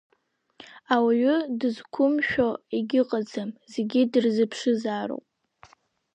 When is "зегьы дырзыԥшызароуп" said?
3.71-5.25